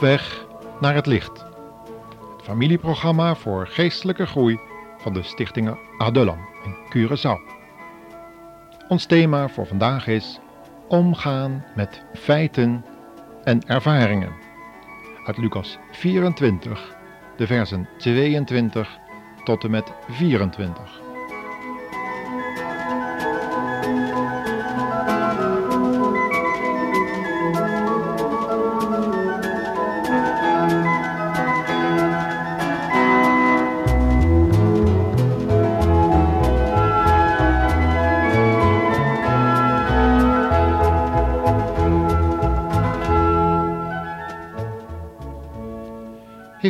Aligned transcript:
Weg 0.00 0.46
naar 0.80 0.94
het 0.94 1.06
licht. 1.06 1.44
Het 2.36 2.42
familieprogramma 2.42 3.34
voor 3.34 3.66
geestelijke 3.66 4.26
groei 4.26 4.60
van 4.98 5.12
de 5.12 5.22
stichtingen 5.22 5.78
Adelam 5.98 6.48
en 6.64 6.76
Curaçao. 6.88 7.56
Ons 8.88 9.06
thema 9.06 9.48
voor 9.48 9.66
vandaag 9.66 10.06
is 10.06 10.40
omgaan 10.88 11.64
met 11.74 12.02
feiten 12.14 12.84
en 13.44 13.66
ervaringen. 13.66 14.32
Uit 15.24 15.36
Lucas 15.36 15.78
24, 15.90 16.96
de 17.36 17.46
versen 17.46 17.88
22 17.96 18.98
tot 19.44 19.64
en 19.64 19.70
met 19.70 19.92
24. 20.08 21.07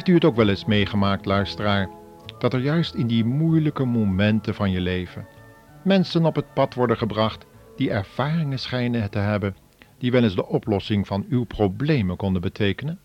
U 0.09 0.15
het 0.15 0.25
ook 0.25 0.37
wel 0.37 0.49
eens 0.49 0.65
meegemaakt, 0.65 1.25
luisteraar, 1.25 1.89
dat 2.39 2.55
er 2.55 2.61
juist 2.61 2.95
in 2.95 3.07
die 3.07 3.25
moeilijke 3.25 3.85
momenten 3.85 4.55
van 4.55 4.71
je 4.71 4.81
leven 4.81 5.27
mensen 5.89 6.25
op 6.25 6.35
het 6.35 6.55
pad 6.55 6.75
worden 6.75 6.97
gebracht 6.97 7.47
die 7.77 7.91
ervaringen 7.91 8.59
schijnen 8.59 9.11
te 9.11 9.19
hebben 9.19 9.57
die 9.99 10.11
wel 10.11 10.23
eens 10.23 10.35
de 10.35 10.47
oplossing 10.47 11.07
van 11.07 11.27
uw 11.29 11.45
problemen 11.45 12.17
konden 12.17 12.43
betekenen? 12.43 12.99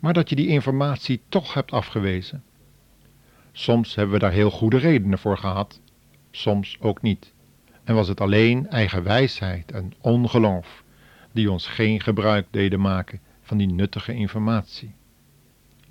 Maar 0.00 0.12
dat 0.12 0.28
je 0.28 0.36
die 0.36 0.48
informatie 0.48 1.20
toch 1.28 1.54
hebt 1.54 1.70
afgewezen. 1.70 2.42
Soms 3.52 3.94
hebben 3.94 4.14
we 4.14 4.20
daar 4.20 4.32
heel 4.32 4.50
goede 4.50 4.76
redenen 4.76 5.18
voor 5.18 5.38
gehad, 5.38 5.80
soms 6.30 6.76
ook 6.80 7.02
niet. 7.02 7.32
En 7.84 7.94
was 7.94 8.08
het 8.08 8.20
alleen 8.20 8.68
eigen 8.68 9.02
wijsheid 9.02 9.72
en 9.72 9.92
ongeloof 10.00 10.84
die 11.32 11.50
ons 11.50 11.66
geen 11.66 12.00
gebruik 12.00 12.46
deden 12.50 12.80
maken 12.80 13.20
van 13.42 13.56
die 13.56 13.72
nuttige 13.72 14.14
informatie. 14.14 14.94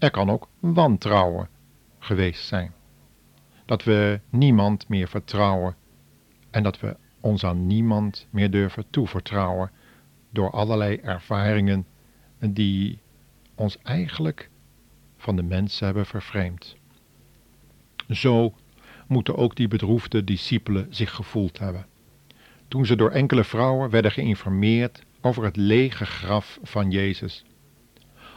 Er 0.04 0.12
kan 0.12 0.30
ook 0.30 0.48
wantrouwen 0.60 1.50
geweest 2.00 2.46
zijn. 2.46 2.74
Dat 3.66 3.84
we 3.84 4.20
niemand 4.30 4.88
meer 4.88 5.08
vertrouwen 5.08 5.76
en 6.52 6.64
dat 6.64 6.80
we 6.80 6.96
ons 7.20 7.44
aan 7.46 7.68
niemand 7.68 8.28
meer 8.30 8.52
durven 8.52 8.86
toevertrouwen 8.90 9.72
door 10.30 10.52
allerlei 10.52 10.96
ervaringen 10.96 11.86
die 12.40 13.00
ons 13.56 13.78
eigenlijk 13.84 14.50
van 15.18 15.36
de 15.36 15.44
mensen 15.44 15.86
hebben 15.86 16.06
vervreemd. 16.06 16.76
Zo 18.10 18.54
moeten 19.08 19.36
ook 19.36 19.56
die 19.56 19.68
bedroefde 19.68 20.24
discipelen 20.24 20.88
zich 20.90 21.12
gevoeld 21.12 21.60
hebben. 21.60 21.86
Toen 22.68 22.86
ze 22.86 22.96
door 22.96 23.12
enkele 23.12 23.44
vrouwen 23.44 23.90
werden 23.90 24.12
geïnformeerd 24.12 25.04
over 25.22 25.44
het 25.44 25.56
lege 25.56 26.06
graf 26.06 26.60
van 26.64 26.92
Jezus 26.92 27.46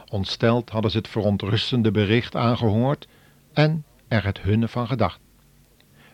Ontsteld 0.09 0.69
hadden 0.69 0.91
ze 0.91 0.97
het 0.97 1.07
verontrustende 1.07 1.91
bericht 1.91 2.35
aangehoord 2.35 3.07
en 3.53 3.85
er 4.07 4.23
het 4.23 4.41
hunne 4.41 4.67
van 4.67 4.87
gedacht. 4.87 5.19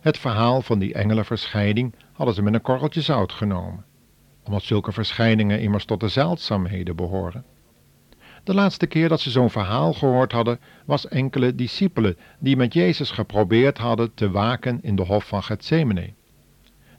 Het 0.02 0.18
verhaal 0.18 0.62
van 0.62 0.80
die 0.80 0.94
engelenverscheiding 0.94 1.96
hadden 2.12 2.36
ze 2.36 2.42
met 2.42 2.54
een 2.54 2.62
korreltje 2.62 3.02
zout 3.02 3.32
genomen, 3.32 3.86
omdat 4.44 4.64
zulke 4.64 4.92
verschijningen 4.92 5.60
immers 5.60 5.86
tot 5.86 6.00
de 6.00 6.08
zeldzaamheden 6.08 6.96
behoren. 6.96 7.46
De 8.44 8.54
laatste 8.54 8.88
keer 8.88 9.10
dat 9.10 9.22
ze 9.22 9.30
zo'n 9.32 9.50
verhaal 9.50 9.94
gehoord 9.94 10.32
hadden, 10.32 10.60
was 10.86 11.08
enkele 11.08 11.56
discipelen 11.56 12.18
die 12.40 12.58
met 12.58 12.74
Jezus 12.74 13.12
geprobeerd 13.12 13.78
hadden 13.78 14.14
te 14.14 14.32
waken 14.32 14.80
in 14.82 14.96
de 14.96 15.04
hof 15.04 15.28
van 15.28 15.44
Gethsemane. 15.44 16.14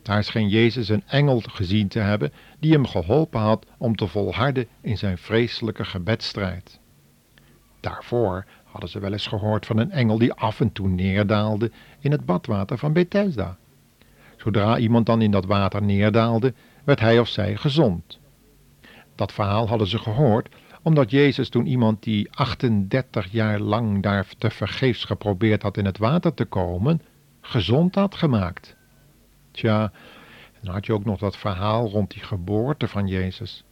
Daar 0.03 0.25
scheen 0.25 0.49
Jezus 0.49 0.89
een 0.89 1.03
engel 1.07 1.43
gezien 1.47 1.89
te 1.89 1.99
hebben 1.99 2.33
die 2.59 2.73
hem 2.73 2.87
geholpen 2.87 3.41
had 3.41 3.67
om 3.79 3.97
te 3.97 4.07
volharden 4.07 4.67
in 4.81 4.99
zijn 4.99 5.19
vreselijke 5.19 5.85
gebedstrijd. 5.85 6.83
Daarvoor 7.85 8.45
hadden 8.65 8.91
ze 8.91 8.99
wel 8.99 9.13
eens 9.13 9.27
gehoord 9.27 9.67
van 9.67 9.79
een 9.79 9.91
engel 9.91 10.19
die 10.19 10.33
af 10.33 10.61
en 10.61 10.73
toe 10.73 10.89
neerdaalde 10.89 11.71
in 12.01 12.11
het 12.11 12.25
badwater 12.25 12.79
van 12.79 12.93
Bethesda. 12.93 13.57
Zodra 14.37 14.79
iemand 14.79 15.07
dan 15.07 15.23
in 15.23 15.31
dat 15.31 15.45
water 15.45 15.83
neerdaalde, 15.83 16.55
werd 16.85 17.01
hij 17.01 17.19
of 17.19 17.29
zij 17.29 17.57
gezond. 17.57 18.19
Dat 19.15 19.33
verhaal 19.33 19.69
hadden 19.69 19.87
ze 19.87 19.99
gehoord 19.99 20.55
omdat 20.83 21.11
Jezus 21.11 21.49
toen 21.49 21.67
iemand 21.67 22.03
die 22.03 22.33
38 22.33 23.33
jaar 23.33 23.61
lang 23.61 24.03
daar 24.03 24.27
te 24.39 24.51
vergeefs 24.51 25.05
geprobeerd 25.05 25.63
had 25.63 25.77
in 25.77 25.85
het 25.85 25.99
water 25.99 26.35
te 26.35 26.45
komen, 26.45 27.03
gezond 27.41 27.95
had 27.95 28.15
gemaakt. 28.15 28.77
Tja, 29.51 29.93
dan 30.61 30.75
had 30.75 30.87
je 30.87 30.93
ook 30.93 31.05
nog 31.05 31.19
dat 31.19 31.37
verhaal 31.37 31.89
rond 31.89 32.11
die 32.11 32.23
geboorte 32.23 32.89
van 32.89 33.07
Jezus. 33.07 33.65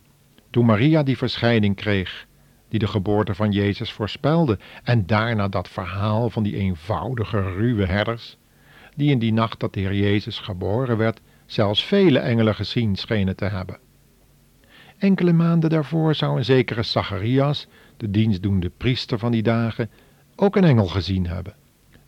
Toen 0.50 0.66
Maria 0.66 1.02
die 1.02 1.16
verschijning 1.16 1.76
kreeg 1.76 2.26
die 2.72 2.80
de 2.80 2.86
geboorte 2.86 3.34
van 3.34 3.50
Jezus 3.50 3.92
voorspelde, 3.92 4.58
en 4.82 5.06
daarna 5.06 5.48
dat 5.48 5.68
verhaal 5.68 6.30
van 6.30 6.42
die 6.42 6.56
eenvoudige, 6.56 7.40
ruwe 7.40 7.86
herders, 7.86 8.36
die 8.96 9.10
in 9.10 9.18
die 9.18 9.32
nacht 9.32 9.60
dat 9.60 9.74
de 9.74 9.80
Heer 9.80 9.94
Jezus 9.94 10.38
geboren 10.38 10.96
werd, 10.96 11.20
zelfs 11.46 11.84
vele 11.84 12.18
engelen 12.18 12.54
gezien 12.54 12.96
schenen 12.96 13.36
te 13.36 13.44
hebben. 13.44 13.78
Enkele 14.98 15.32
maanden 15.32 15.70
daarvoor 15.70 16.14
zou 16.14 16.36
een 16.36 16.44
zekere 16.44 16.82
Zacharias, 16.82 17.66
de 17.96 18.10
dienstdoende 18.10 18.70
priester 18.76 19.18
van 19.18 19.32
die 19.32 19.42
dagen, 19.42 19.90
ook 20.36 20.56
een 20.56 20.64
engel 20.64 20.86
gezien 20.86 21.26
hebben, 21.26 21.54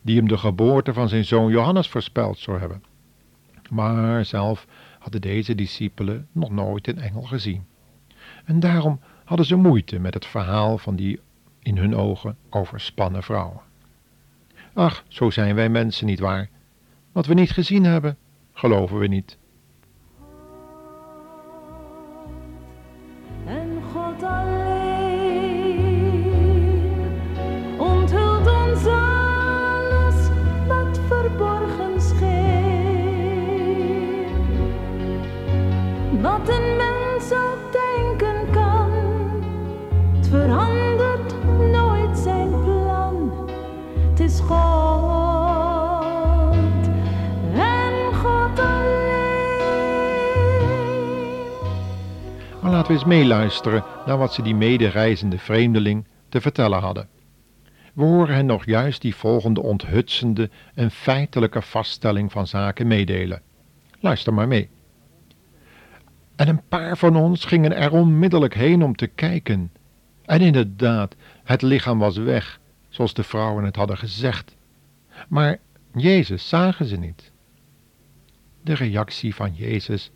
die 0.01 0.17
hem 0.17 0.27
de 0.27 0.37
geboorte 0.37 0.93
van 0.93 1.09
zijn 1.09 1.25
zoon 1.25 1.51
Johannes 1.51 1.89
voorspeld 1.89 2.37
zou 2.39 2.59
hebben. 2.59 2.83
Maar 3.69 4.25
zelf 4.25 4.67
hadden 4.99 5.21
deze 5.21 5.55
discipelen 5.55 6.27
nog 6.31 6.49
nooit 6.49 6.87
een 6.87 6.99
engel 6.99 7.21
gezien. 7.21 7.65
En 8.45 8.59
daarom 8.59 8.99
hadden 9.25 9.45
ze 9.45 9.55
moeite 9.55 9.99
met 9.99 10.13
het 10.13 10.25
verhaal 10.25 10.77
van 10.77 10.95
die 10.95 11.19
in 11.59 11.77
hun 11.77 11.95
ogen 11.95 12.37
overspannen 12.49 13.23
vrouwen. 13.23 13.59
Ach, 14.73 15.03
zo 15.07 15.29
zijn 15.29 15.55
wij 15.55 15.69
mensen 15.69 16.05
niet 16.05 16.19
waar. 16.19 16.49
Wat 17.11 17.25
we 17.25 17.33
niet 17.33 17.51
gezien 17.51 17.83
hebben, 17.83 18.17
geloven 18.53 18.99
we 18.99 19.07
niet. 19.07 19.37
En 23.45 23.81
God 23.93 24.23
alleen 24.23 24.65
onthult 27.77 28.47
ons 28.47 28.85
alles 28.85 30.27
wat 30.67 30.99
verborgen 31.07 32.01
scheen. 32.01 32.25
Wat 36.21 36.49
een 36.49 36.75
mens 36.75 36.94
laten 52.89 53.07
meeluisteren 53.07 53.83
naar 54.05 54.17
wat 54.17 54.33
ze 54.33 54.41
die 54.41 54.55
medereizende 54.55 55.37
vreemdeling 55.37 56.05
te 56.29 56.41
vertellen 56.41 56.79
hadden. 56.79 57.07
We 57.93 58.03
horen 58.03 58.35
hen 58.35 58.45
nog 58.45 58.65
juist 58.65 59.01
die 59.01 59.15
volgende 59.15 59.61
onthutsende 59.61 60.49
en 60.73 60.91
feitelijke 60.91 61.61
vaststelling 61.61 62.31
van 62.31 62.47
zaken 62.47 62.87
meedelen. 62.87 63.41
Luister 63.99 64.33
maar 64.33 64.47
mee. 64.47 64.69
En 66.35 66.47
een 66.47 66.61
paar 66.67 66.97
van 66.97 67.15
ons 67.15 67.45
gingen 67.45 67.75
er 67.75 67.91
onmiddellijk 67.91 68.53
heen 68.53 68.83
om 68.83 68.95
te 68.95 69.07
kijken. 69.07 69.71
En 70.25 70.41
inderdaad, 70.41 71.15
het 71.43 71.61
lichaam 71.61 71.99
was 71.99 72.17
weg, 72.17 72.59
zoals 72.89 73.13
de 73.13 73.23
vrouwen 73.23 73.63
het 73.63 73.75
hadden 73.75 73.97
gezegd. 73.97 74.55
Maar 75.27 75.57
Jezus 75.93 76.49
zagen 76.49 76.85
ze 76.85 76.97
niet. 76.97 77.31
De 78.61 78.73
reactie 78.73 79.35
van 79.35 79.53
Jezus, 79.53 80.11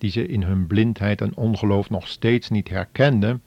die 0.00 0.10
ze 0.10 0.26
in 0.26 0.42
hun 0.42 0.66
blindheid 0.66 1.20
en 1.20 1.36
ongeloof 1.36 1.90
nog 1.90 2.08
steeds 2.08 2.48
niet 2.50 2.68
herkenden, 2.68 3.42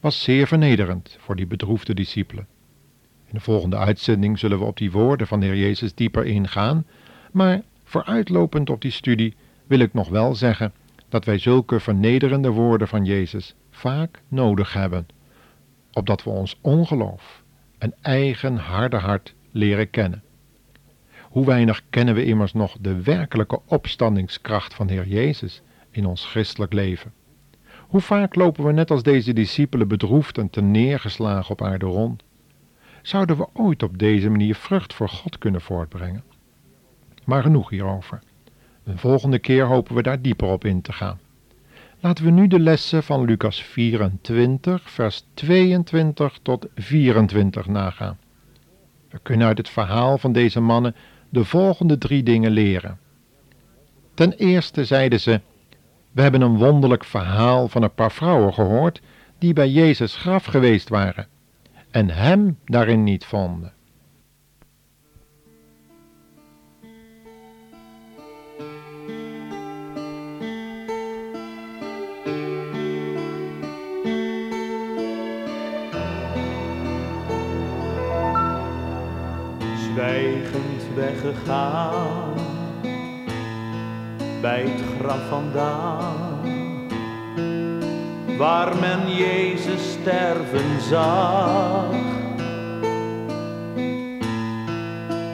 was 0.00 0.22
zeer 0.22 0.46
vernederend 0.46 1.16
voor 1.20 1.36
die 1.36 1.46
bedroefde 1.46 1.94
discipelen. 1.94 2.46
In 3.26 3.34
de 3.34 3.40
volgende 3.40 3.76
uitzending 3.76 4.38
zullen 4.38 4.58
we 4.58 4.64
op 4.64 4.76
die 4.76 4.90
woorden 4.90 5.26
van 5.26 5.40
de 5.40 5.46
Heer 5.46 5.56
Jezus 5.56 5.94
dieper 5.94 6.24
ingaan, 6.24 6.86
maar 7.32 7.62
vooruitlopend 7.84 8.70
op 8.70 8.80
die 8.80 8.90
studie 8.90 9.34
wil 9.66 9.78
ik 9.78 9.94
nog 9.94 10.08
wel 10.08 10.34
zeggen 10.34 10.72
dat 11.08 11.24
wij 11.24 11.38
zulke 11.38 11.80
vernederende 11.80 12.50
woorden 12.50 12.88
van 12.88 13.04
Jezus 13.04 13.54
vaak 13.70 14.22
nodig 14.28 14.72
hebben, 14.72 15.06
opdat 15.92 16.24
we 16.24 16.30
ons 16.30 16.58
ongeloof 16.60 17.42
en 17.78 17.94
eigen 18.00 18.56
harde 18.56 18.96
hart 18.96 19.34
leren 19.50 19.90
kennen. 19.90 20.22
Hoe 21.22 21.46
weinig 21.46 21.82
kennen 21.90 22.14
we 22.14 22.24
immers 22.24 22.52
nog 22.52 22.76
de 22.80 23.02
werkelijke 23.02 23.60
opstandingskracht 23.64 24.74
van 24.74 24.86
de 24.86 24.92
Heer 24.92 25.06
Jezus 25.06 25.62
in 25.90 26.06
ons 26.06 26.26
christelijk 26.26 26.72
leven? 26.72 27.12
Hoe 27.88 28.00
vaak 28.00 28.34
lopen 28.34 28.64
we 28.64 28.72
net 28.72 28.90
als 28.90 29.02
deze 29.02 29.32
discipelen 29.32 29.88
bedroefd 29.88 30.38
en 30.38 30.70
neergeslagen 30.70 31.50
op 31.50 31.62
aarde 31.62 31.86
rond? 31.86 32.22
Zouden 33.02 33.36
we 33.36 33.46
ooit 33.52 33.82
op 33.82 33.98
deze 33.98 34.30
manier 34.30 34.54
vrucht 34.54 34.94
voor 34.94 35.08
God 35.08 35.38
kunnen 35.38 35.60
voortbrengen? 35.60 36.24
Maar 37.24 37.42
genoeg 37.42 37.70
hierover. 37.70 38.18
Een 38.84 38.98
volgende 38.98 39.38
keer 39.38 39.66
hopen 39.66 39.94
we 39.94 40.02
daar 40.02 40.22
dieper 40.22 40.48
op 40.48 40.64
in 40.64 40.82
te 40.82 40.92
gaan. 40.92 41.18
Laten 42.00 42.24
we 42.24 42.30
nu 42.30 42.46
de 42.46 42.60
lessen 42.60 43.02
van 43.02 43.24
Lucas 43.24 43.62
24, 43.62 44.90
vers 44.90 45.24
22 45.34 46.38
tot 46.42 46.66
24 46.74 47.66
nagaan. 47.66 48.18
We 49.08 49.18
kunnen 49.22 49.46
uit 49.46 49.58
het 49.58 49.68
verhaal 49.68 50.18
van 50.18 50.32
deze 50.32 50.60
mannen 50.60 50.94
de 51.28 51.44
volgende 51.44 51.98
drie 51.98 52.22
dingen 52.22 52.50
leren. 52.50 52.98
Ten 54.14 54.32
eerste 54.32 54.84
zeiden 54.84 55.20
ze: 55.20 55.40
We 56.12 56.22
hebben 56.22 56.40
een 56.40 56.56
wonderlijk 56.56 57.04
verhaal 57.04 57.68
van 57.68 57.82
een 57.82 57.94
paar 57.94 58.12
vrouwen 58.12 58.54
gehoord 58.54 59.00
die 59.38 59.52
bij 59.52 59.68
Jezus 59.68 60.16
graf 60.16 60.44
geweest 60.44 60.88
waren 60.88 61.26
en 61.90 62.10
hem 62.10 62.58
daarin 62.64 63.04
niet 63.04 63.24
vonden. 63.24 63.72
zwijgend 79.92 80.94
weggegaan 80.94 82.32
bij 84.40 84.62
het 84.62 84.82
graf 84.98 85.28
vandaan, 85.28 86.38
waar 88.38 88.76
men 88.76 89.16
Jezus 89.16 89.92
sterven 89.92 90.80
zag. 90.80 91.94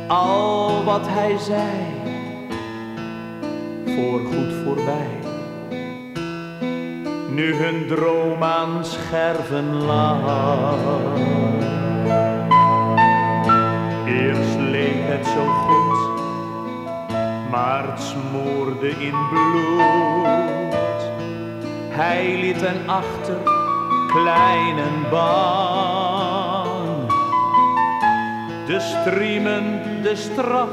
Al 0.09 0.85
wat 0.85 1.07
hij 1.09 1.39
zei, 1.39 1.85
voorgoed 3.85 4.53
voorbij. 4.65 5.25
Nu 7.31 7.55
hun 7.55 7.87
droom 7.87 8.43
aan 8.43 8.85
scherven 8.85 9.75
lag. 9.75 10.85
Het 17.85 18.01
smoorde 18.01 18.89
in 18.89 19.29
bloed. 19.31 21.01
Hij 21.89 22.37
liet 22.41 22.61
hen 22.61 22.89
achter, 22.89 23.37
klein 24.07 24.79
en. 25.11 26.75
De 28.67 28.81
striemen, 28.81 29.83
de 30.03 30.17
straf, 30.17 30.69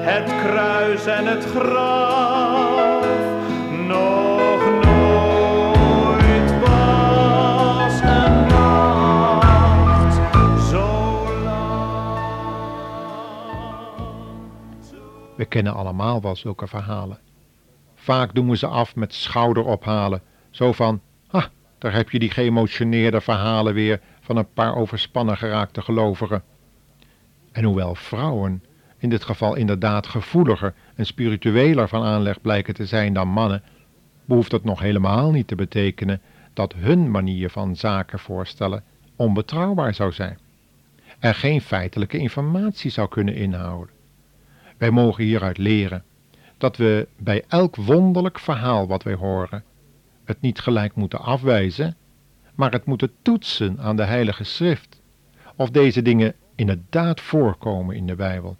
het 0.00 0.32
kruis 0.42 1.06
en 1.06 1.26
het 1.26 1.44
graf. 1.44 2.35
Kennen 15.56 15.74
allemaal 15.74 16.20
wel 16.20 16.36
zulke 16.36 16.66
verhalen. 16.66 17.18
Vaak 17.94 18.34
doen 18.34 18.50
we 18.50 18.56
ze 18.56 18.66
af 18.66 18.96
met 18.96 19.14
schouderophalen, 19.14 20.22
zo 20.50 20.72
van, 20.72 21.00
ha, 21.26 21.48
daar 21.78 21.92
heb 21.92 22.10
je 22.10 22.18
die 22.18 22.30
geëmotioneerde 22.30 23.20
verhalen 23.20 23.74
weer 23.74 24.00
van 24.20 24.36
een 24.36 24.52
paar 24.52 24.76
overspannen 24.76 25.36
geraakte 25.36 25.82
gelovigen. 25.82 26.42
En 27.52 27.64
hoewel 27.64 27.94
vrouwen 27.94 28.64
in 28.98 29.08
dit 29.08 29.24
geval 29.24 29.54
inderdaad 29.54 30.06
gevoeliger 30.06 30.74
en 30.94 31.06
spiritueler 31.06 31.88
van 31.88 32.02
aanleg 32.02 32.40
blijken 32.40 32.74
te 32.74 32.86
zijn 32.86 33.12
dan 33.12 33.28
mannen, 33.28 33.62
behoeft 34.24 34.50
dat 34.50 34.64
nog 34.64 34.80
helemaal 34.80 35.30
niet 35.30 35.48
te 35.48 35.54
betekenen 35.54 36.20
dat 36.52 36.74
hun 36.74 37.10
manier 37.10 37.50
van 37.50 37.76
zaken 37.76 38.18
voorstellen 38.18 38.84
onbetrouwbaar 39.16 39.94
zou 39.94 40.12
zijn 40.12 40.38
en 41.18 41.34
geen 41.34 41.60
feitelijke 41.60 42.18
informatie 42.18 42.90
zou 42.90 43.08
kunnen 43.08 43.34
inhouden. 43.34 43.95
Wij 44.76 44.90
mogen 44.90 45.24
hieruit 45.24 45.58
leren 45.58 46.04
dat 46.58 46.76
we 46.76 47.08
bij 47.16 47.44
elk 47.48 47.76
wonderlijk 47.76 48.38
verhaal 48.38 48.86
wat 48.86 49.02
wij 49.02 49.14
horen, 49.14 49.64
het 50.24 50.40
niet 50.40 50.60
gelijk 50.60 50.94
moeten 50.94 51.20
afwijzen, 51.20 51.96
maar 52.54 52.72
het 52.72 52.84
moeten 52.84 53.12
toetsen 53.22 53.80
aan 53.80 53.96
de 53.96 54.04
Heilige 54.04 54.44
Schrift, 54.44 55.02
of 55.56 55.70
deze 55.70 56.02
dingen 56.02 56.34
inderdaad 56.54 57.20
voorkomen 57.20 57.96
in 57.96 58.06
de 58.06 58.14
Bijbel 58.14 58.56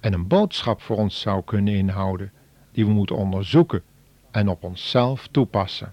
en 0.00 0.12
een 0.12 0.26
boodschap 0.26 0.80
voor 0.80 0.96
ons 0.96 1.20
zou 1.20 1.44
kunnen 1.44 1.74
inhouden, 1.74 2.32
die 2.72 2.86
we 2.86 2.90
moeten 2.90 3.16
onderzoeken 3.16 3.82
en 4.30 4.48
op 4.48 4.64
onszelf 4.64 5.28
toepassen. 5.30 5.92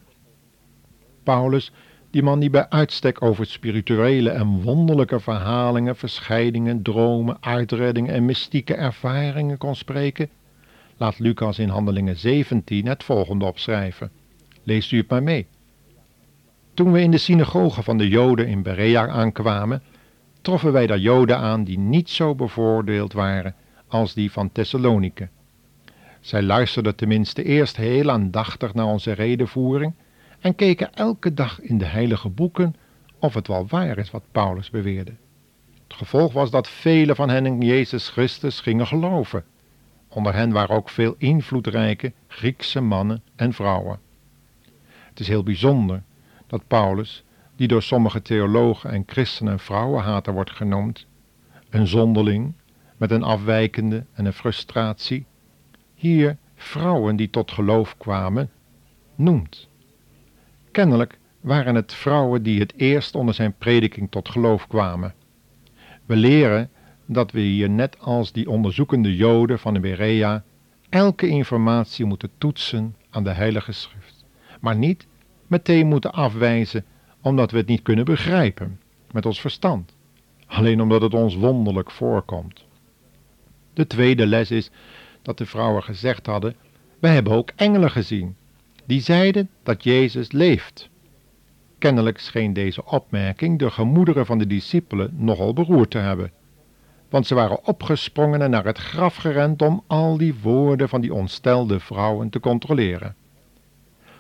Paulus, 1.24 1.72
die 2.18 2.26
man 2.26 2.40
die 2.40 2.50
bij 2.50 2.70
uitstek 2.70 3.22
over 3.22 3.46
spirituele 3.46 4.30
en 4.30 4.62
wonderlijke 4.62 5.20
verhalingen, 5.20 5.96
verscheidingen, 5.96 6.82
dromen, 6.82 7.38
uitreddingen 7.40 8.14
en 8.14 8.26
mystieke 8.26 8.74
ervaringen 8.74 9.58
kon 9.58 9.76
spreken, 9.76 10.30
laat 10.98 11.20
Lucas 11.20 11.60
in 11.60 11.70
Handelingen 11.70 12.18
17 12.18 12.88
het 12.88 13.04
volgende 13.04 13.46
opschrijven. 13.46 14.12
Leest 14.64 14.92
u 14.92 14.98
het 14.98 15.10
maar 15.10 15.24
mee. 15.24 15.48
Toen 16.74 16.92
we 16.92 17.02
in 17.02 17.12
de 17.12 17.18
synagoge 17.18 17.84
van 17.84 17.98
de 17.98 18.08
Joden 18.08 18.48
in 18.48 18.64
Berea 18.64 19.08
aankwamen, 19.08 19.82
troffen 20.42 20.72
wij 20.72 20.88
daar 20.88 21.00
Joden 21.00 21.38
aan 21.38 21.64
die 21.64 21.80
niet 21.80 22.10
zo 22.10 22.36
bevoordeeld 22.36 23.14
waren 23.14 23.56
als 23.88 24.14
die 24.14 24.32
van 24.32 24.52
Thessalonike. 24.52 25.28
Zij 26.22 26.42
luisterden 26.42 26.96
tenminste 26.96 27.44
eerst 27.44 27.76
heel 27.76 28.12
aandachtig 28.12 28.74
naar 28.74 28.86
onze 28.86 29.12
redenvoering 29.12 29.94
en 30.40 30.56
keken 30.56 30.94
elke 30.94 31.34
dag 31.34 31.62
in 31.62 31.78
de 31.78 31.86
heilige 31.86 32.30
boeken 32.30 32.76
of 33.20 33.34
het 33.34 33.48
wel 33.48 33.68
waar 33.68 33.98
is 33.98 34.12
wat 34.12 34.24
Paulus 34.32 34.70
beweerde. 34.70 35.14
Het 35.88 35.98
gevolg 35.98 36.34
was 36.34 36.52
dat 36.52 36.70
velen 36.70 37.16
van 37.16 37.30
hen 37.30 37.46
in 37.46 37.62
Jezus 37.62 38.10
Christus 38.10 38.60
gingen 38.60 38.88
geloven. 38.88 39.44
Onder 40.08 40.34
hen 40.34 40.52
waren 40.52 40.76
ook 40.76 40.90
veel 40.90 41.16
invloedrijke 41.18 42.14
Griekse 42.28 42.82
mannen 42.82 43.24
en 43.36 43.54
vrouwen. 43.54 44.00
Het 45.10 45.20
is 45.20 45.28
heel 45.28 45.44
bijzonder 45.44 46.04
dat 46.48 46.68
Paulus, 46.68 47.24
die 47.56 47.68
door 47.68 47.84
sommige 47.84 48.22
theologen 48.22 48.92
en 48.92 49.04
christenen 49.06 49.54
en 49.54 49.60
vrouwenhater 49.60 50.34
wordt 50.34 50.52
genoemd, 50.52 51.06
een 51.70 51.88
zonderling 51.88 52.54
met 52.98 53.12
een 53.12 53.24
afwijkende 53.24 54.06
en 54.14 54.26
een 54.26 54.34
frustratie, 54.34 55.26
hier 55.96 56.38
vrouwen 56.56 57.16
die 57.16 57.30
tot 57.30 57.52
geloof 57.52 57.98
kwamen, 57.98 58.50
noemt. 59.16 59.68
Kennelijk 60.78 61.20
waren 61.42 61.76
het 61.76 61.94
vrouwen 61.94 62.44
die 62.44 62.60
het 62.60 62.74
eerst 62.76 63.16
onder 63.16 63.34
zijn 63.34 63.54
prediking 63.58 64.12
tot 64.12 64.30
geloof 64.30 64.68
kwamen. 64.68 65.14
We 66.06 66.16
leren 66.16 66.70
dat 67.06 67.32
we 67.32 67.40
hier 67.40 67.70
net 67.70 68.00
als 68.00 68.32
die 68.32 68.50
onderzoekende 68.50 69.16
Joden 69.16 69.60
van 69.60 69.74
de 69.74 69.80
Berea 69.80 70.44
elke 70.90 71.28
informatie 71.28 72.06
moeten 72.06 72.30
toetsen 72.38 72.96
aan 73.10 73.24
de 73.24 73.30
Heilige 73.30 73.72
Schrift, 73.72 74.26
maar 74.62 74.76
niet 74.76 75.08
meteen 75.48 75.88
moeten 75.88 76.12
afwijzen 76.12 76.86
omdat 77.22 77.52
we 77.52 77.58
het 77.58 77.68
niet 77.68 77.82
kunnen 77.82 78.06
begrijpen 78.06 78.80
met 79.12 79.26
ons 79.26 79.42
verstand, 79.42 79.96
alleen 80.46 80.82
omdat 80.82 81.02
het 81.02 81.14
ons 81.14 81.36
wonderlijk 81.36 81.92
voorkomt. 81.92 82.66
De 83.74 83.88
tweede 83.88 84.28
les 84.28 84.52
is 84.52 84.72
dat 85.22 85.38
de 85.38 85.46
vrouwen 85.46 85.84
gezegd 85.84 86.26
hadden: 86.26 86.56
We 87.00 87.08
hebben 87.08 87.34
ook 87.34 87.52
engelen 87.56 87.92
gezien, 87.92 88.36
die 88.88 89.02
zeiden 89.02 89.50
dat 89.64 89.84
Jezus 89.84 90.32
leeft. 90.32 90.90
Kennelijk 91.78 92.20
scheen 92.20 92.54
deze 92.54 92.86
opmerking 92.86 93.60
de 93.60 93.72
gemoederen 93.72 94.26
van 94.26 94.38
de 94.38 94.48
discipelen 94.48 95.14
nogal 95.16 95.54
beroerd 95.54 95.92
te 95.92 95.98
hebben, 95.98 96.32
want 97.10 97.28
ze 97.28 97.36
waren 97.36 97.66
opgesprongen 97.66 98.42
en 98.42 98.50
naar 98.50 98.66
het 98.66 98.78
graf 98.78 99.16
gerend 99.16 99.62
om 99.62 99.84
al 99.88 100.18
die 100.18 100.36
woorden 100.42 100.90
van 100.90 101.02
die 101.02 101.14
ontstelde 101.14 101.80
vrouwen 101.80 102.30
te 102.30 102.40
controleren. 102.40 103.16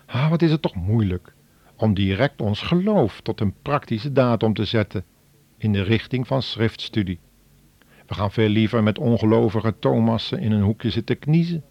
Ah, 0.06 0.30
wat 0.30 0.42
is 0.42 0.52
het 0.52 0.62
toch 0.62 0.76
moeilijk 0.76 1.34
om 1.76 1.94
direct 1.94 2.42
ons 2.42 2.62
geloof 2.62 3.22
tot 3.22 3.42
een 3.42 3.54
praktische 3.62 4.12
daad 4.12 4.44
om 4.44 4.54
te 4.54 4.66
zetten 4.66 5.04
in 5.58 5.74
de 5.74 5.82
richting 5.82 6.28
van 6.28 6.42
schriftstudie. 6.42 7.20
We 8.08 8.14
gaan 8.14 8.32
veel 8.32 8.50
liever 8.50 8.84
met 8.84 9.00
ongelovige 9.00 9.76
Thomassen 9.80 10.40
in 10.40 10.52
een 10.52 10.62
hoekje 10.62 10.90
zitten 10.90 11.20
kniezen, 11.20 11.64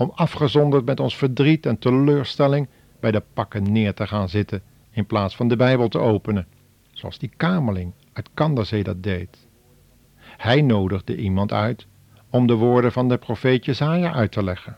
om 0.00 0.12
afgezonderd 0.14 0.84
met 0.84 1.00
ons 1.00 1.16
verdriet 1.16 1.66
en 1.66 1.78
teleurstelling 1.78 2.68
bij 3.00 3.10
de 3.10 3.22
pakken 3.34 3.72
neer 3.72 3.94
te 3.94 4.06
gaan 4.06 4.28
zitten, 4.28 4.62
in 4.90 5.06
plaats 5.06 5.36
van 5.36 5.48
de 5.48 5.56
Bijbel 5.56 5.88
te 5.88 5.98
openen, 5.98 6.46
zoals 6.92 7.18
die 7.18 7.30
kamerling 7.36 7.92
uit 8.12 8.30
Kanderzee 8.34 8.82
dat 8.82 9.02
deed. 9.02 9.48
Hij 10.20 10.62
nodigde 10.62 11.16
iemand 11.16 11.52
uit 11.52 11.86
om 12.30 12.46
de 12.46 12.54
woorden 12.54 12.92
van 12.92 13.08
de 13.08 13.18
profeet 13.18 13.64
Jesaja 13.64 14.12
uit 14.12 14.32
te 14.32 14.42
leggen. 14.42 14.76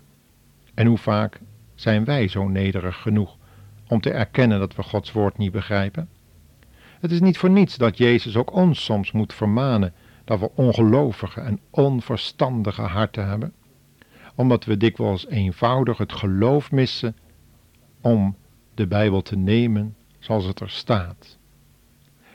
En 0.75 0.87
hoe 0.87 0.99
vaak 0.99 1.41
zijn 1.75 2.05
wij 2.05 2.29
zo 2.29 2.49
nederig 2.49 2.97
genoeg 3.03 3.37
om 3.89 4.01
te 4.01 4.11
erkennen 4.11 4.59
dat 4.59 4.75
we 4.75 4.83
Gods 4.83 5.13
woord 5.13 5.39
niet 5.39 5.53
begrijpen? 5.53 6.09
Het 7.01 7.11
is 7.11 7.21
niet 7.21 7.39
voor 7.39 7.51
niets 7.51 7.77
dat 7.77 7.99
Jezus 7.99 8.37
ook 8.37 8.53
ons 8.53 8.85
soms 8.85 9.13
moet 9.13 9.35
vermanen 9.35 9.95
dat 10.25 10.39
we 10.39 10.51
ongelovige 10.55 11.41
en 11.41 11.61
onverstandige 11.71 12.83
harten 12.83 13.29
hebben, 13.29 13.53
omdat 14.35 14.65
we 14.65 14.77
dikwijls 14.77 15.27
eenvoudig 15.27 15.99
het 15.99 16.13
geloof 16.13 16.71
missen 16.71 17.17
om 18.01 18.37
de 18.75 18.87
Bijbel 18.87 19.23
te 19.23 19.37
nemen 19.37 19.97
zoals 20.19 20.45
het 20.45 20.61
er 20.61 20.71
staat. 20.71 21.39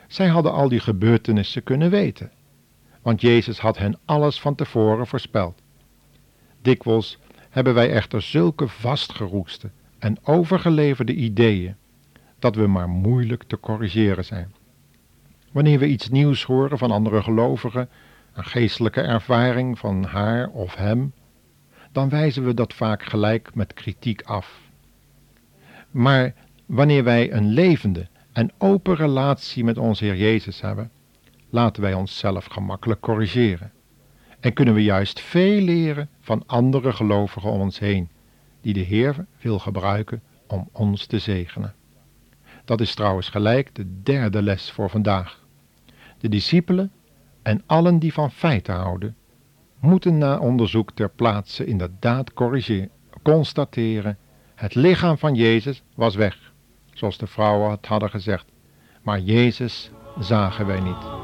Zij 0.06 0.26
hadden 0.26 0.52
al 0.52 0.68
die 0.68 0.80
gebeurtenissen 0.80 1.62
kunnen 1.62 1.90
weten, 1.90 2.30
want 3.02 3.20
Jezus 3.20 3.58
had 3.58 3.78
hen 3.78 3.98
alles 4.04 4.40
van 4.40 4.54
tevoren 4.54 5.06
voorspeld. 5.06 5.62
Dikwijls 6.62 7.18
hebben 7.50 7.74
wij 7.74 7.90
echter 7.90 8.22
zulke 8.22 8.68
vastgeroeste 8.68 9.70
en 9.98 10.16
overgeleverde 10.22 11.14
ideeën 11.14 11.76
dat 12.38 12.54
we 12.54 12.66
maar 12.66 12.88
moeilijk 12.88 13.42
te 13.42 13.60
corrigeren 13.60 14.24
zijn. 14.24 14.54
Wanneer 15.52 15.78
we 15.78 15.86
iets 15.86 16.08
nieuws 16.08 16.44
horen 16.44 16.78
van 16.78 16.90
andere 16.90 17.22
gelovigen, 17.22 17.88
een 18.32 18.44
geestelijke 18.44 19.00
ervaring 19.00 19.78
van 19.78 20.04
haar 20.04 20.48
of 20.48 20.74
hem, 20.74 21.12
dan 21.92 22.08
wijzen 22.08 22.44
we 22.44 22.54
dat 22.54 22.74
vaak 22.74 23.02
gelijk 23.02 23.54
met 23.54 23.74
kritiek 23.74 24.22
af. 24.22 24.60
Maar 25.90 26.34
wanneer 26.66 27.04
wij 27.04 27.32
een 27.32 27.48
levende 27.48 28.06
en 28.32 28.52
open 28.58 28.94
relatie 28.94 29.64
met 29.64 29.78
onze 29.78 30.04
Heer 30.04 30.16
Jezus 30.16 30.60
hebben, 30.60 30.90
laten 31.50 31.82
wij 31.82 31.94
onszelf 31.94 32.44
gemakkelijk 32.44 33.00
corrigeren. 33.00 33.72
En 34.40 34.52
kunnen 34.52 34.74
we 34.74 34.82
juist 34.82 35.20
veel 35.20 35.60
leren 35.60 36.08
van 36.20 36.42
andere 36.46 36.92
gelovigen 36.92 37.50
om 37.50 37.60
ons 37.60 37.78
heen, 37.78 38.08
die 38.60 38.72
de 38.72 38.80
Heer 38.80 39.26
wil 39.40 39.58
gebruiken 39.58 40.22
om 40.46 40.68
ons 40.72 41.06
te 41.06 41.18
zegenen. 41.18 41.74
Dat 42.64 42.80
is 42.80 42.94
trouwens 42.94 43.28
gelijk 43.28 43.74
de 43.74 44.02
derde 44.02 44.42
les 44.42 44.70
voor 44.70 44.90
vandaag. 44.90 45.44
De 46.18 46.28
discipelen 46.28 46.92
en 47.42 47.62
allen 47.66 47.98
die 47.98 48.12
van 48.12 48.30
feiten 48.30 48.74
houden, 48.74 49.16
moeten 49.80 50.18
na 50.18 50.38
onderzoek 50.38 50.90
ter 50.90 51.10
plaatse 51.10 51.64
inderdaad 51.64 52.32
corrigeren, 52.32 52.90
constateren, 53.22 54.18
het 54.54 54.74
lichaam 54.74 55.18
van 55.18 55.34
Jezus 55.34 55.82
was 55.94 56.14
weg, 56.14 56.52
zoals 56.92 57.18
de 57.18 57.26
vrouwen 57.26 57.70
het 57.70 57.86
hadden 57.86 58.10
gezegd, 58.10 58.46
maar 59.02 59.20
Jezus 59.20 59.90
zagen 60.18 60.66
wij 60.66 60.80
niet. 60.80 61.17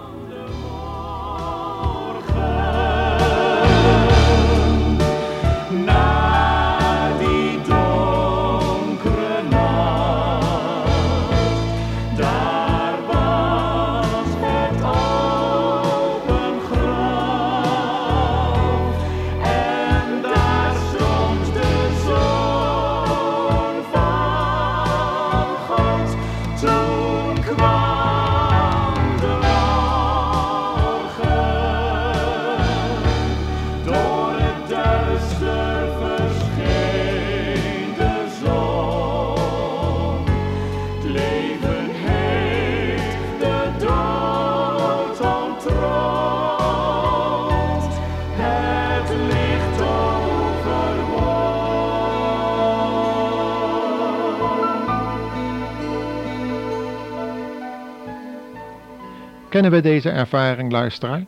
Kennen 59.54 59.73
we 59.73 59.80
deze 59.80 60.11
ervaring, 60.11 60.73
luisteraar? 60.73 61.26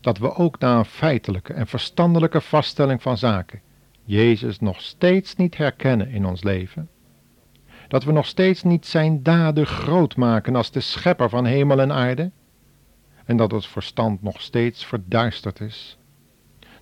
Dat 0.00 0.18
we 0.18 0.34
ook 0.34 0.58
na 0.58 0.78
een 0.78 0.84
feitelijke 0.84 1.52
en 1.52 1.66
verstandelijke 1.66 2.40
vaststelling 2.40 3.02
van 3.02 3.18
zaken 3.18 3.60
Jezus 4.04 4.60
nog 4.60 4.80
steeds 4.80 5.36
niet 5.36 5.56
herkennen 5.56 6.08
in 6.08 6.26
ons 6.26 6.42
leven? 6.42 6.88
Dat 7.88 8.04
we 8.04 8.12
nog 8.12 8.26
steeds 8.26 8.62
niet 8.62 8.86
zijn 8.86 9.22
daden 9.22 9.66
groot 9.66 10.16
maken 10.16 10.56
als 10.56 10.70
de 10.70 10.80
schepper 10.80 11.28
van 11.28 11.44
hemel 11.44 11.80
en 11.80 11.92
aarde? 11.92 12.30
En 13.24 13.36
dat 13.36 13.50
het 13.50 13.66
verstand 13.66 14.22
nog 14.22 14.40
steeds 14.40 14.86
verduisterd 14.86 15.60
is? 15.60 15.98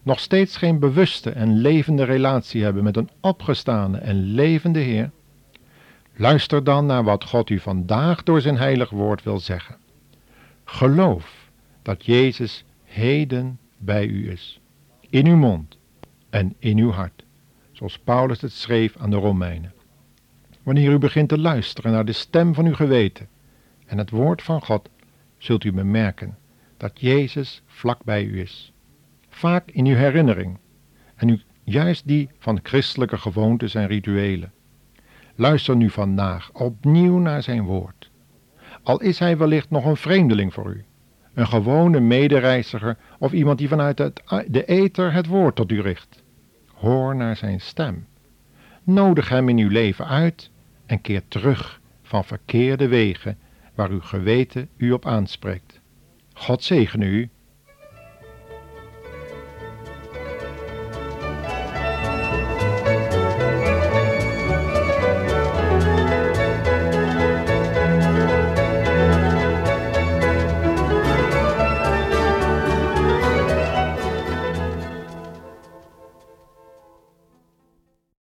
Nog 0.02 0.20
steeds 0.20 0.56
geen 0.56 0.78
bewuste 0.78 1.30
en 1.30 1.58
levende 1.58 2.04
relatie 2.04 2.62
hebben 2.62 2.84
met 2.84 2.96
een 2.96 3.10
opgestane 3.20 3.98
en 3.98 4.22
levende 4.22 4.80
Heer? 4.80 5.10
Luister 6.16 6.64
dan 6.64 6.86
naar 6.86 7.04
wat 7.04 7.24
God 7.24 7.50
u 7.50 7.58
vandaag 7.58 8.22
door 8.22 8.40
zijn 8.40 8.56
heilig 8.56 8.90
woord 8.90 9.22
wil 9.22 9.38
zeggen. 9.38 9.82
Geloof 10.64 11.50
dat 11.82 12.04
Jezus 12.04 12.64
heden 12.84 13.58
bij 13.78 14.06
u 14.06 14.30
is, 14.30 14.60
in 15.10 15.26
uw 15.26 15.36
mond 15.36 15.78
en 16.30 16.54
in 16.58 16.78
uw 16.78 16.90
hart, 16.90 17.24
zoals 17.72 17.98
Paulus 17.98 18.40
het 18.40 18.52
schreef 18.52 18.96
aan 18.96 19.10
de 19.10 19.16
Romeinen. 19.16 19.72
Wanneer 20.62 20.92
u 20.92 20.98
begint 20.98 21.28
te 21.28 21.38
luisteren 21.38 21.92
naar 21.92 22.04
de 22.04 22.12
stem 22.12 22.54
van 22.54 22.66
uw 22.66 22.74
geweten 22.74 23.28
en 23.86 23.98
het 23.98 24.10
woord 24.10 24.42
van 24.42 24.64
God, 24.64 24.88
zult 25.38 25.64
u 25.64 25.72
bemerken 25.72 26.38
dat 26.76 27.00
Jezus 27.00 27.62
vlak 27.66 28.04
bij 28.04 28.24
u 28.24 28.40
is, 28.40 28.72
vaak 29.28 29.70
in 29.70 29.86
uw 29.86 29.94
herinnering, 29.94 30.58
en 31.14 31.28
u 31.28 31.40
juist 31.62 32.06
die 32.06 32.28
van 32.38 32.60
christelijke 32.62 33.18
gewoontes 33.18 33.74
en 33.74 33.86
rituelen. 33.86 34.52
Luister 35.34 35.76
nu 35.76 35.90
vandaag 35.90 36.50
opnieuw 36.52 37.18
naar 37.18 37.42
zijn 37.42 37.64
woord 37.64 38.10
al 38.84 39.00
is 39.00 39.18
hij 39.18 39.36
wellicht 39.36 39.70
nog 39.70 39.84
een 39.84 39.96
vreemdeling 39.96 40.54
voor 40.54 40.70
u, 40.70 40.84
een 41.34 41.46
gewone 41.46 42.00
medereiziger 42.00 42.96
of 43.18 43.32
iemand 43.32 43.58
die 43.58 43.68
vanuit 43.68 43.98
het, 43.98 44.22
de 44.48 44.64
ether 44.64 45.12
het 45.12 45.26
woord 45.26 45.56
tot 45.56 45.72
u 45.72 45.80
richt. 45.80 46.22
Hoor 46.74 47.16
naar 47.16 47.36
zijn 47.36 47.60
stem. 47.60 48.06
Nodig 48.82 49.28
hem 49.28 49.48
in 49.48 49.58
uw 49.58 49.68
leven 49.68 50.06
uit 50.06 50.50
en 50.86 51.00
keer 51.00 51.22
terug 51.28 51.80
van 52.02 52.24
verkeerde 52.24 52.88
wegen 52.88 53.38
waar 53.74 53.90
uw 53.90 54.00
geweten 54.00 54.68
u 54.76 54.92
op 54.92 55.06
aanspreekt. 55.06 55.80
God 56.32 56.62
zegene 56.62 57.04
u 57.04 57.30